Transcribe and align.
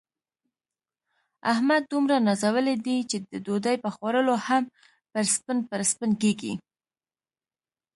احمد 1.51 1.83
دومره 1.91 2.15
نازولی 2.27 2.75
دی، 2.85 2.97
چې 3.09 3.17
د 3.31 3.33
ډوډۍ 3.45 3.75
په 3.83 3.89
خوړلو 3.95 4.35
هم 4.47 4.63
پړسپن 5.11 5.57
پړسپن 5.69 6.11
کېږي. 6.21 6.53